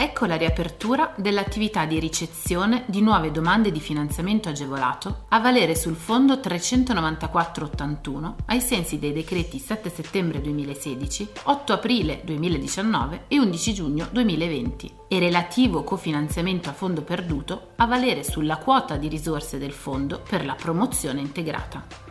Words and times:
Ecco 0.00 0.26
la 0.26 0.36
riapertura 0.36 1.12
dell'attività 1.16 1.84
di 1.84 1.98
ricezione 1.98 2.84
di 2.86 3.00
nuove 3.00 3.32
domande 3.32 3.72
di 3.72 3.80
finanziamento 3.80 4.48
agevolato 4.48 5.24
a 5.30 5.40
valere 5.40 5.74
sul 5.74 5.96
fondo 5.96 6.38
39481 6.38 8.36
ai 8.46 8.60
sensi 8.60 9.00
dei 9.00 9.12
decreti 9.12 9.58
7 9.58 9.90
settembre 9.90 10.40
2016, 10.40 11.28
8 11.42 11.72
aprile 11.72 12.20
2019 12.22 13.24
e 13.26 13.40
11 13.40 13.74
giugno 13.74 14.06
2020 14.12 14.94
e 15.08 15.18
relativo 15.18 15.82
cofinanziamento 15.82 16.68
a 16.68 16.74
fondo 16.74 17.02
perduto 17.02 17.70
a 17.74 17.86
valere 17.86 18.22
sulla 18.22 18.58
quota 18.58 18.96
di 18.98 19.08
risorse 19.08 19.58
del 19.58 19.72
fondo 19.72 20.22
per 20.28 20.44
la 20.44 20.54
promozione 20.54 21.20
integrata 21.20 22.07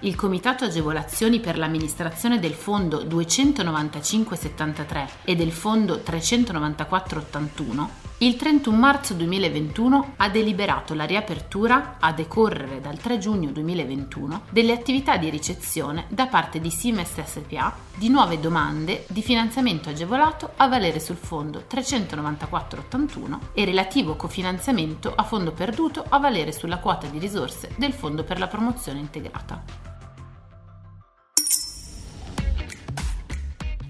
il 0.00 0.14
Comitato 0.14 0.64
Agevolazioni 0.64 1.40
per 1.40 1.56
l'amministrazione 1.56 2.38
del 2.38 2.52
Fondo 2.52 3.02
29573 3.02 5.08
e 5.24 5.34
del 5.34 5.52
Fondo 5.52 6.00
39481 6.00 8.05
il 8.18 8.36
31 8.36 8.74
marzo 8.74 9.12
2021 9.12 10.14
ha 10.16 10.30
deliberato 10.30 10.94
la 10.94 11.04
riapertura, 11.04 11.96
a 12.00 12.14
decorrere 12.14 12.80
dal 12.80 12.96
3 12.96 13.18
giugno 13.18 13.50
2021, 13.50 14.44
delle 14.48 14.72
attività 14.72 15.18
di 15.18 15.28
ricezione 15.28 16.06
da 16.08 16.26
parte 16.26 16.58
di 16.58 16.70
Siemens 16.70 17.22
SPA 17.22 17.74
di 17.94 18.08
nuove 18.08 18.40
domande 18.40 19.04
di 19.08 19.20
finanziamento 19.20 19.90
agevolato 19.90 20.52
a 20.56 20.66
valere 20.66 20.98
sul 20.98 21.16
fondo 21.16 21.64
39481 21.66 23.40
e 23.52 23.66
relativo 23.66 24.16
cofinanziamento 24.16 25.12
a 25.14 25.22
fondo 25.22 25.52
perduto 25.52 26.02
a 26.08 26.18
valere 26.18 26.52
sulla 26.52 26.78
quota 26.78 27.06
di 27.08 27.18
risorse 27.18 27.74
del 27.76 27.92
Fondo 27.92 28.24
per 28.24 28.38
la 28.38 28.46
promozione 28.46 28.98
integrata. 28.98 29.95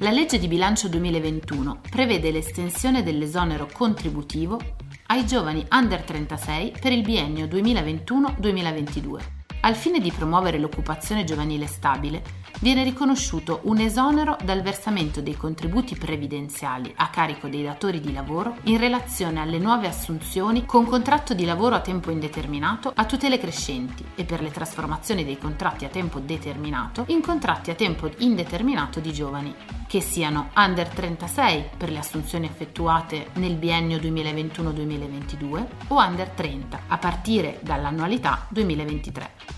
La 0.00 0.11
legge 0.11 0.39
di 0.39 0.47
bilancio 0.47 0.89
2021 0.89 1.80
prevede 1.89 2.30
l'estensione 2.30 3.02
dell'esonero 3.02 3.66
contributivo 3.72 4.61
ai 5.06 5.27
giovani 5.27 5.66
under 5.70 6.03
36 6.03 6.75
per 6.78 6.92
il 6.92 7.00
biennio 7.00 7.47
2021-2022. 7.47 9.45
Al 9.67 9.75
fine 9.75 9.98
di 9.98 10.12
promuovere 10.12 10.61
l'occupazione 10.61 11.25
giovanile 11.25 11.66
stabile, 11.66 12.22
viene 12.60 12.84
riconosciuto 12.84 13.62
un 13.65 13.78
esonero 13.78 14.37
dal 14.44 14.62
versamento 14.62 15.21
dei 15.21 15.37
contributi 15.37 15.97
previdenziali 15.97 16.93
a 16.99 17.10
carico 17.10 17.49
dei 17.49 17.65
datori 17.65 17.99
di 17.99 18.12
lavoro 18.12 18.59
in 18.66 18.78
relazione 18.78 19.41
alle 19.41 19.59
nuove 19.59 19.88
assunzioni 19.88 20.65
con 20.65 20.84
contratto 20.84 21.34
di 21.34 21.44
lavoro 21.44 21.75
a 21.75 21.81
tempo 21.81 22.12
indeterminato 22.12 22.93
a 22.94 23.04
tutele 23.06 23.41
crescenti 23.41 24.04
e 24.15 24.25
per 24.25 24.41
le 24.41 24.53
trasformazioni 24.53 25.25
dei 25.25 25.37
contratti 25.37 25.84
a 25.84 25.88
tempo 25.88 26.21
determinato 26.21 27.03
in 27.09 27.21
contratti 27.21 27.72
a 27.72 27.75
tempo 27.75 28.09
indeterminato 28.19 29.00
di 29.00 29.12
giovani, 29.12 29.53
che 29.88 30.00
siano 30.00 30.50
under 30.54 30.87
36 30.87 31.71
per 31.77 31.91
le 31.91 31.98
assunzioni 31.98 32.47
effettuate 32.47 33.31
nel 33.34 33.56
biennio 33.56 33.98
2021-2022 33.98 35.66
o 35.88 35.98
under 35.98 36.28
30 36.28 36.83
a 36.87 36.98
partire 36.98 37.59
dall'annualità 37.62 38.47
2023. 38.50 39.56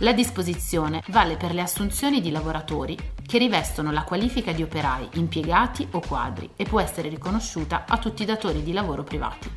La 0.00 0.12
disposizione 0.12 1.02
vale 1.08 1.36
per 1.36 1.54
le 1.54 1.62
assunzioni 1.62 2.20
di 2.20 2.30
lavoratori 2.30 2.98
che 3.26 3.38
rivestono 3.38 3.90
la 3.90 4.04
qualifica 4.04 4.52
di 4.52 4.62
operai, 4.62 5.08
impiegati 5.14 5.88
o 5.92 6.00
quadri 6.00 6.50
e 6.54 6.64
può 6.64 6.80
essere 6.80 7.08
riconosciuta 7.08 7.86
a 7.88 7.96
tutti 7.96 8.22
i 8.22 8.26
datori 8.26 8.62
di 8.62 8.74
lavoro 8.74 9.02
privati. 9.04 9.50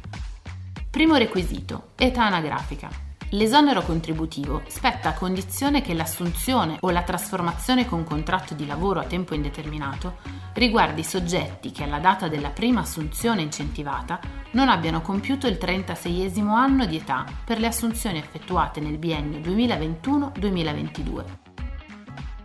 Primo 0.89 1.15
requisito, 1.15 1.89
età 1.97 2.25
anagrafica. 2.25 3.08
L'esonero 3.33 3.83
contributivo 3.83 4.63
spetta 4.67 5.09
a 5.09 5.13
condizione 5.13 5.83
che 5.83 5.93
l'assunzione 5.93 6.77
o 6.79 6.89
la 6.89 7.03
trasformazione 7.03 7.85
con 7.85 8.03
contratto 8.03 8.55
di 8.55 8.65
lavoro 8.65 8.99
a 8.99 9.03
tempo 9.03 9.35
indeterminato 9.35 10.17
riguardi 10.53 11.03
soggetti 11.03 11.71
che 11.71 11.83
alla 11.83 11.99
data 11.99 12.27
della 12.27 12.49
prima 12.49 12.79
assunzione 12.81 13.43
incentivata 13.43 14.19
non 14.51 14.67
abbiano 14.67 15.01
compiuto 15.01 15.45
il 15.45 15.59
36 15.59 16.41
anno 16.47 16.87
di 16.87 16.95
età 16.95 17.23
per 17.45 17.59
le 17.59 17.67
assunzioni 17.67 18.17
effettuate 18.17 18.79
nel 18.79 18.97
biennio 18.97 19.37
2021-2022. 19.41 21.23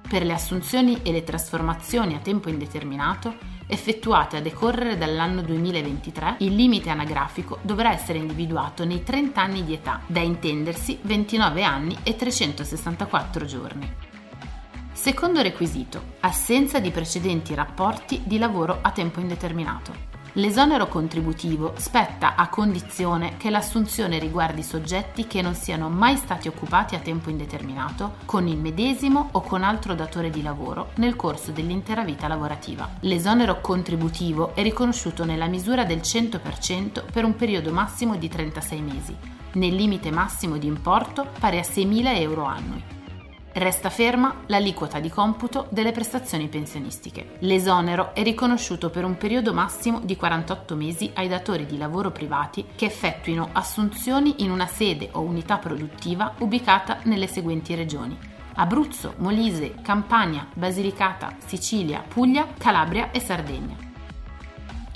Per 0.06 0.22
le 0.22 0.33
assunzioni 0.34 1.01
e 1.03 1.12
le 1.12 1.25
trasformazioni 1.25 2.15
a 2.15 2.19
tempo 2.19 2.51
indeterminato 2.51 3.53
effettuate 3.67 4.37
a 4.37 4.41
decorrere 4.41 4.97
dall'anno 4.97 5.43
2023, 5.43 6.37
il 6.39 6.55
limite 6.55 6.91
anagrafico 6.91 7.59
dovrà 7.63 7.93
essere 7.93 8.19
individuato 8.19 8.85
nei 8.85 9.03
30 9.03 9.41
anni 9.41 9.65
di 9.65 9.75
età, 9.75 10.01
da 10.07 10.21
intendersi 10.21 10.99
29 11.03 11.63
anni 11.63 11.97
e 12.03 12.17
364 12.17 13.45
giorni. 13.45 13.93
Secondo 14.93 15.43
requisito, 15.43 16.15
assenza 16.21 16.79
di 16.79 16.91
precedenti 16.91 17.55
rapporti 17.55 18.23
di 18.25 18.39
lavoro 18.39 18.79
a 18.81 18.91
tempo 18.91 19.21
indeterminato. 19.21 20.14
L'esonero 20.37 20.89
contributivo 20.89 21.75
spetta 21.77 22.34
a 22.34 22.49
condizione 22.49 23.37
che 23.37 23.50
l'assunzione 23.50 24.19
riguardi 24.19 24.65
soggetti 24.65 25.28
che 25.28 25.41
non 25.43 25.55
siano 25.55 25.89
mai 25.89 26.17
stati 26.17 26.49
occupati 26.49 26.97
a 26.97 26.99
tempo 26.99 27.31
indeterminato 27.31 28.15
con 28.25 28.49
il 28.49 28.59
medesimo 28.59 29.28
o 29.31 29.43
con 29.43 29.62
altro 29.62 29.95
datore 29.95 30.31
di 30.31 30.43
lavoro 30.43 30.91
nel 30.97 31.15
corso 31.15 31.53
dell'intera 31.53 32.03
vita 32.03 32.27
lavorativa. 32.27 32.97
L'esonero 33.00 33.61
contributivo 33.61 34.56
è 34.56 34.62
riconosciuto 34.62 35.25
nella 35.25 35.47
misura 35.47 35.84
del 35.84 35.99
100% 35.99 37.05
per 37.12 37.25
un 37.25 37.37
periodo 37.37 37.71
massimo 37.71 38.16
di 38.16 38.28
36 38.28 38.81
mesi, 38.81 39.16
nel 39.53 39.75
limite 39.77 40.11
massimo 40.11 40.56
di 40.56 40.66
importo 40.66 41.28
pari 41.39 41.59
a 41.59 41.62
6.000 41.62 42.19
euro 42.19 42.43
annui. 42.43 43.03
Resta 43.56 43.88
ferma 43.88 44.41
l'aliquota 44.47 44.98
di 44.98 45.09
computo 45.09 45.69
delle 45.70 45.92
prestazioni 45.92 46.48
pensionistiche. 46.48 47.37
L'esonero 47.38 48.12
è 48.12 48.25
riconosciuto 48.25 48.91
per 48.91 49.04
un 49.04 49.16
periodo 49.16 49.54
massimo 49.54 50.00
di 50.00 50.16
48 50.16 50.75
mesi 50.75 51.12
ai 51.15 51.28
datori 51.28 51.65
di 51.65 51.78
lavoro 51.78 52.10
privati 52.10 52.66
che 52.75 52.87
effettuino 52.87 53.50
assunzioni 53.53 54.42
in 54.42 54.50
una 54.50 54.66
sede 54.66 55.10
o 55.12 55.20
unità 55.20 55.59
produttiva 55.59 56.34
ubicata 56.41 56.98
nelle 57.04 57.28
seguenti 57.28 57.76
regioni. 57.76 58.19
Abruzzo, 58.54 59.15
Molise, 59.19 59.76
Campania, 59.82 60.48
Basilicata, 60.53 61.36
Sicilia, 61.47 62.03
Puglia, 62.06 62.48
Calabria 62.59 63.12
e 63.12 63.21
Sardegna. 63.21 63.94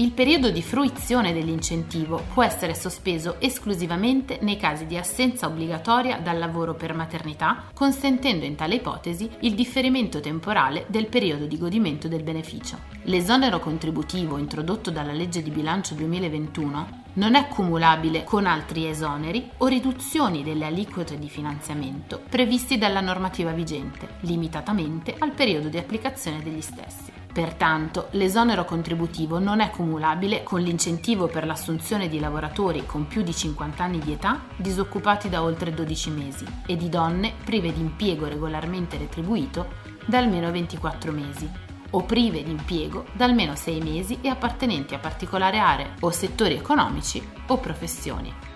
Il 0.00 0.12
periodo 0.12 0.50
di 0.50 0.62
fruizione 0.62 1.32
dell'incentivo 1.32 2.22
può 2.32 2.44
essere 2.44 2.76
sospeso 2.76 3.40
esclusivamente 3.40 4.38
nei 4.42 4.56
casi 4.56 4.86
di 4.86 4.96
assenza 4.96 5.48
obbligatoria 5.48 6.18
dal 6.18 6.38
lavoro 6.38 6.74
per 6.74 6.94
maternità, 6.94 7.64
consentendo 7.74 8.44
in 8.44 8.54
tale 8.54 8.76
ipotesi 8.76 9.28
il 9.40 9.56
differimento 9.56 10.20
temporale 10.20 10.84
del 10.86 11.08
periodo 11.08 11.46
di 11.46 11.58
godimento 11.58 12.06
del 12.06 12.22
beneficio. 12.22 12.78
L'esonero 13.06 13.58
contributivo 13.58 14.38
introdotto 14.38 14.92
dalla 14.92 15.10
legge 15.10 15.42
di 15.42 15.50
bilancio 15.50 15.94
2021 15.94 17.06
non 17.18 17.34
è 17.34 17.48
cumulabile 17.48 18.22
con 18.22 18.46
altri 18.46 18.88
esoneri 18.88 19.50
o 19.58 19.66
riduzioni 19.66 20.44
delle 20.44 20.66
aliquote 20.66 21.18
di 21.18 21.28
finanziamento 21.28 22.22
previsti 22.28 22.78
dalla 22.78 23.00
normativa 23.00 23.50
vigente, 23.50 24.18
limitatamente 24.20 25.16
al 25.18 25.32
periodo 25.32 25.68
di 25.68 25.78
applicazione 25.78 26.40
degli 26.44 26.60
stessi. 26.60 27.10
Pertanto, 27.32 28.06
l'esonero 28.12 28.64
contributivo 28.64 29.40
non 29.40 29.58
è 29.58 29.70
cumulabile 29.70 30.44
con 30.44 30.60
l'incentivo 30.60 31.26
per 31.26 31.44
l'assunzione 31.44 32.08
di 32.08 32.20
lavoratori 32.20 32.86
con 32.86 33.08
più 33.08 33.22
di 33.22 33.34
50 33.34 33.82
anni 33.82 33.98
di 33.98 34.12
età 34.12 34.44
disoccupati 34.56 35.28
da 35.28 35.42
oltre 35.42 35.74
12 35.74 36.10
mesi 36.10 36.44
e 36.66 36.76
di 36.76 36.88
donne 36.88 37.34
prive 37.44 37.72
di 37.72 37.80
impiego 37.80 38.28
regolarmente 38.28 38.96
retribuito 38.96 39.66
da 40.06 40.18
almeno 40.18 40.50
24 40.52 41.12
mesi 41.12 41.67
o 41.90 42.02
prive 42.02 42.42
di 42.42 42.50
impiego 42.50 43.06
da 43.12 43.24
almeno 43.24 43.54
sei 43.54 43.80
mesi 43.80 44.18
e 44.20 44.28
appartenenti 44.28 44.94
a 44.94 44.98
particolari 44.98 45.58
aree 45.58 45.94
o 46.00 46.10
settori 46.10 46.54
economici 46.54 47.22
o 47.46 47.58
professioni. 47.58 48.46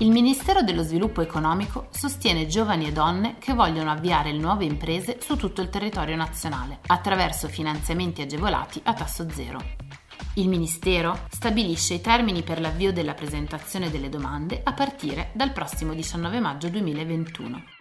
Il 0.00 0.10
Ministero 0.10 0.62
dello 0.62 0.82
Sviluppo 0.82 1.22
Economico 1.22 1.88
sostiene 1.90 2.46
giovani 2.46 2.86
e 2.86 2.92
donne 2.92 3.34
che 3.40 3.52
vogliono 3.52 3.90
avviare 3.90 4.30
nuove 4.32 4.64
imprese 4.64 5.18
su 5.20 5.34
tutto 5.34 5.60
il 5.60 5.70
territorio 5.70 6.14
nazionale 6.14 6.78
attraverso 6.86 7.48
finanziamenti 7.48 8.22
agevolati 8.22 8.80
a 8.84 8.94
tasso 8.94 9.28
zero. 9.28 9.87
Il 10.38 10.48
Ministero 10.48 11.18
stabilisce 11.30 11.94
i 11.94 12.00
termini 12.00 12.44
per 12.44 12.60
l'avvio 12.60 12.92
della 12.92 13.14
presentazione 13.14 13.90
delle 13.90 14.08
domande 14.08 14.60
a 14.62 14.72
partire 14.72 15.30
dal 15.34 15.52
prossimo 15.52 15.94
19 15.94 16.38
maggio 16.38 16.68
2021. 16.68 17.77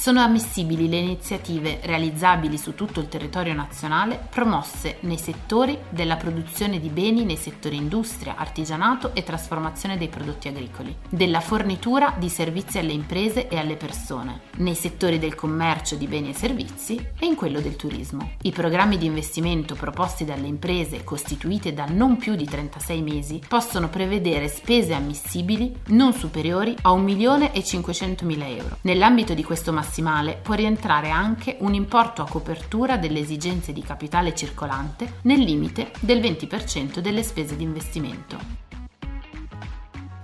Sono 0.00 0.20
ammissibili 0.22 0.88
le 0.88 0.96
iniziative 0.96 1.80
realizzabili 1.82 2.56
su 2.56 2.74
tutto 2.74 3.00
il 3.00 3.10
territorio 3.10 3.52
nazionale 3.52 4.28
promosse 4.30 4.96
nei 5.00 5.18
settori 5.18 5.78
della 5.90 6.16
produzione 6.16 6.80
di 6.80 6.88
beni 6.88 7.22
nei 7.22 7.36
settori 7.36 7.76
industria, 7.76 8.36
artigianato 8.36 9.14
e 9.14 9.22
trasformazione 9.22 9.98
dei 9.98 10.08
prodotti 10.08 10.48
agricoli, 10.48 10.96
della 11.10 11.40
fornitura 11.40 12.14
di 12.16 12.30
servizi 12.30 12.78
alle 12.78 12.92
imprese 12.92 13.48
e 13.48 13.58
alle 13.58 13.76
persone, 13.76 14.40
nei 14.56 14.74
settori 14.74 15.18
del 15.18 15.34
commercio 15.34 15.96
di 15.96 16.06
beni 16.06 16.30
e 16.30 16.34
servizi 16.34 16.96
e 17.18 17.26
in 17.26 17.34
quello 17.34 17.60
del 17.60 17.76
turismo. 17.76 18.36
I 18.40 18.52
programmi 18.52 18.96
di 18.96 19.04
investimento 19.04 19.74
proposti 19.74 20.24
dalle 20.24 20.46
imprese 20.46 21.04
costituite 21.04 21.74
da 21.74 21.84
non 21.84 22.16
più 22.16 22.36
di 22.36 22.46
36 22.46 23.02
mesi 23.02 23.42
possono 23.46 23.90
prevedere 23.90 24.48
spese 24.48 24.94
ammissibili 24.94 25.76
non 25.88 26.14
superiori 26.14 26.74
a 26.80 26.90
1.500.000 26.92 28.56
euro. 28.56 28.78
Nell'ambito 28.80 29.34
di 29.34 29.44
questo 29.44 29.72
massimale 29.72 29.88
massimale 29.90 30.38
può 30.40 30.54
rientrare 30.54 31.10
anche 31.10 31.56
un 31.60 31.74
importo 31.74 32.22
a 32.22 32.28
copertura 32.28 32.96
delle 32.96 33.18
esigenze 33.18 33.72
di 33.72 33.82
capitale 33.82 34.34
circolante 34.36 35.14
nel 35.22 35.40
limite 35.40 35.90
del 35.98 36.20
20% 36.20 37.00
delle 37.00 37.24
spese 37.24 37.56
di 37.56 37.64
investimento. 37.64 38.38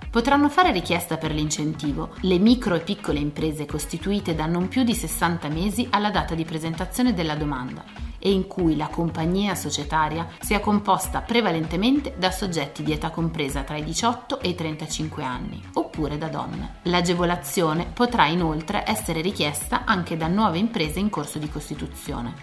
Potranno 0.09 0.47
fare 0.47 0.71
richiesta 0.71 1.17
per 1.17 1.31
l'incentivo 1.31 2.11
le 2.21 2.39
micro 2.39 2.75
e 2.75 2.79
piccole 2.79 3.19
imprese 3.19 3.65
costituite 3.65 4.33
da 4.33 4.45
non 4.45 4.69
più 4.69 4.83
di 4.83 4.95
60 4.95 5.49
mesi 5.49 5.85
alla 5.91 6.11
data 6.11 6.33
di 6.33 6.45
presentazione 6.45 7.13
della 7.13 7.35
domanda 7.35 7.83
e 8.19 8.31
in 8.31 8.47
cui 8.47 8.75
la 8.75 8.87
compagnia 8.87 9.53
societaria 9.53 10.27
sia 10.39 10.59
composta 10.59 11.21
prevalentemente 11.21 12.15
da 12.17 12.31
soggetti 12.31 12.83
di 12.83 12.93
età 12.93 13.09
compresa 13.09 13.61
tra 13.63 13.77
i 13.77 13.83
18 13.83 14.39
e 14.39 14.49
i 14.49 14.55
35 14.55 15.23
anni, 15.23 15.61
oppure 15.97 16.19
da 16.19 16.27
donne. 16.27 16.75
L'agevolazione 16.83 17.89
potrà 17.91 18.27
inoltre 18.27 18.83
essere 18.85 19.21
richiesta 19.21 19.83
anche 19.83 20.15
da 20.15 20.27
nuove 20.27 20.59
imprese 20.59 20.99
in 20.99 21.09
corso 21.09 21.39
di 21.39 21.49
costituzione. 21.49 22.33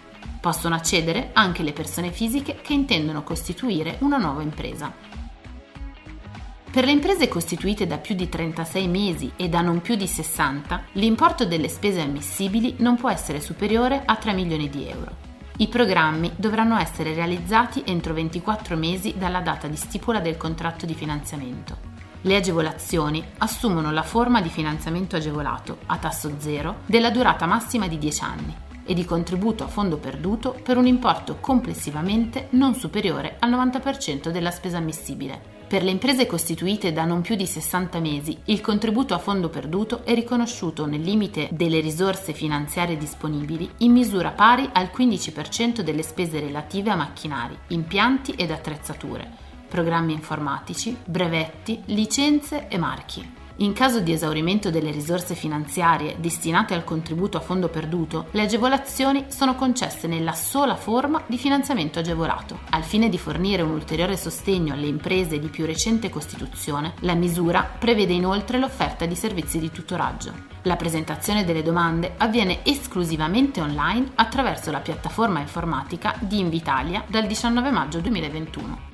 Possono 0.40 0.74
accedere 0.74 1.30
anche 1.32 1.62
le 1.62 1.72
persone 1.72 2.10
fisiche 2.10 2.58
che 2.60 2.72
intendono 2.72 3.22
costituire 3.22 3.96
una 4.00 4.18
nuova 4.18 4.42
impresa. 4.42 4.92
Per 6.70 6.84
le 6.84 6.90
imprese 6.90 7.28
costituite 7.28 7.86
da 7.86 7.98
più 7.98 8.16
di 8.16 8.28
36 8.28 8.88
mesi 8.88 9.30
e 9.36 9.48
da 9.48 9.60
non 9.60 9.80
più 9.80 9.94
di 9.94 10.08
60, 10.08 10.86
l'importo 10.94 11.46
delle 11.46 11.68
spese 11.68 12.00
ammissibili 12.00 12.74
non 12.78 12.96
può 12.96 13.08
essere 13.08 13.40
superiore 13.40 14.02
a 14.04 14.16
3 14.16 14.32
milioni 14.32 14.68
di 14.68 14.88
euro. 14.88 15.32
I 15.58 15.68
programmi 15.68 16.32
dovranno 16.34 16.76
essere 16.76 17.14
realizzati 17.14 17.84
entro 17.86 18.12
24 18.12 18.76
mesi 18.76 19.14
dalla 19.16 19.40
data 19.40 19.68
di 19.68 19.76
stipula 19.76 20.18
del 20.18 20.36
contratto 20.36 20.84
di 20.84 20.94
finanziamento. 20.94 21.93
Le 22.26 22.36
agevolazioni 22.36 23.22
assumono 23.38 23.92
la 23.92 24.02
forma 24.02 24.40
di 24.40 24.48
finanziamento 24.48 25.14
agevolato 25.14 25.80
a 25.86 25.98
tasso 25.98 26.36
zero 26.38 26.76
della 26.86 27.10
durata 27.10 27.44
massima 27.44 27.86
di 27.86 27.98
10 27.98 28.22
anni 28.22 28.56
e 28.82 28.94
di 28.94 29.04
contributo 29.04 29.62
a 29.62 29.66
fondo 29.66 29.98
perduto 29.98 30.58
per 30.62 30.78
un 30.78 30.86
importo 30.86 31.36
complessivamente 31.38 32.46
non 32.52 32.76
superiore 32.76 33.36
al 33.40 33.50
90% 33.50 34.30
della 34.30 34.50
spesa 34.50 34.78
ammissibile. 34.78 35.38
Per 35.68 35.82
le 35.82 35.90
imprese 35.90 36.24
costituite 36.24 36.94
da 36.94 37.04
non 37.04 37.20
più 37.20 37.34
di 37.34 37.44
60 37.44 38.00
mesi, 38.00 38.38
il 38.44 38.62
contributo 38.62 39.12
a 39.12 39.18
fondo 39.18 39.50
perduto 39.50 40.02
è 40.04 40.14
riconosciuto 40.14 40.86
nel 40.86 41.02
limite 41.02 41.50
delle 41.52 41.80
risorse 41.80 42.32
finanziarie 42.32 42.96
disponibili 42.96 43.68
in 43.78 43.92
misura 43.92 44.30
pari 44.30 44.66
al 44.72 44.90
15% 44.96 45.82
delle 45.82 46.02
spese 46.02 46.40
relative 46.40 46.88
a 46.88 46.96
macchinari, 46.96 47.58
impianti 47.68 48.32
ed 48.32 48.50
attrezzature, 48.50 49.43
programmi 49.74 50.12
informatici, 50.12 50.96
brevetti, 51.04 51.82
licenze 51.86 52.68
e 52.68 52.78
marchi. 52.78 53.28
In 53.56 53.72
caso 53.72 53.98
di 53.98 54.12
esaurimento 54.12 54.70
delle 54.70 54.92
risorse 54.92 55.34
finanziarie 55.34 56.14
destinate 56.20 56.74
al 56.74 56.84
contributo 56.84 57.38
a 57.38 57.40
fondo 57.40 57.68
perduto, 57.68 58.26
le 58.30 58.42
agevolazioni 58.42 59.24
sono 59.28 59.56
concesse 59.56 60.06
nella 60.06 60.32
sola 60.32 60.76
forma 60.76 61.24
di 61.26 61.36
finanziamento 61.36 61.98
agevolato. 61.98 62.60
Al 62.70 62.84
fine 62.84 63.08
di 63.08 63.18
fornire 63.18 63.62
un 63.62 63.72
ulteriore 63.72 64.16
sostegno 64.16 64.74
alle 64.74 64.86
imprese 64.86 65.40
di 65.40 65.48
più 65.48 65.66
recente 65.66 66.08
costituzione, 66.08 66.94
la 67.00 67.14
misura 67.14 67.68
prevede 67.76 68.12
inoltre 68.12 68.58
l'offerta 68.58 69.06
di 69.06 69.16
servizi 69.16 69.58
di 69.58 69.72
tutoraggio. 69.72 70.52
La 70.62 70.76
presentazione 70.76 71.44
delle 71.44 71.64
domande 71.64 72.14
avviene 72.16 72.64
esclusivamente 72.64 73.60
online 73.60 74.12
attraverso 74.14 74.70
la 74.70 74.78
piattaforma 74.78 75.40
informatica 75.40 76.14
di 76.20 76.38
Invitalia 76.38 77.02
dal 77.08 77.26
19 77.26 77.70
maggio 77.72 77.98
2021. 77.98 78.93